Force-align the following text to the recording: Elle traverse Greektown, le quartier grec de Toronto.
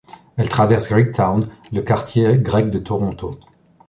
Elle 0.35 0.49
traverse 0.49 0.89
Greektown, 0.89 1.47
le 1.71 1.81
quartier 1.83 2.35
grec 2.39 2.71
de 2.71 2.79
Toronto. 2.79 3.37